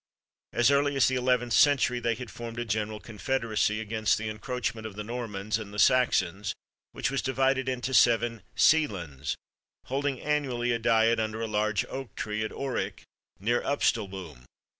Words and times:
As 0.51 0.71
early 0.71 0.95
as 0.95 1.07
the 1.07 1.15
eleventh 1.15 1.53
century 1.53 1.99
they 1.99 2.15
had 2.15 2.31
formed 2.31 2.57
a 2.57 2.65
general 2.65 2.99
confederacy 2.99 3.79
against 3.79 4.17
the 4.17 4.29
encroachments 4.29 4.87
of 4.87 4.95
the 4.95 5.03
Normans 5.03 5.59
and 5.59 5.71
the 5.71 5.77
Saxons, 5.77 6.55
which 6.91 7.11
was 7.11 7.21
divided 7.21 7.69
into 7.69 7.93
seven 7.93 8.41
seelands, 8.55 9.35
holding 9.85 10.19
annually 10.19 10.71
a 10.71 10.79
diet 10.79 11.19
under 11.19 11.39
a 11.41 11.45
large 11.45 11.85
oak 11.85 12.15
tree 12.15 12.43
at 12.43 12.51
Aurich, 12.51 13.03
near 13.39 13.61
the 13.61 13.67
Upstalboom. 13.67 14.45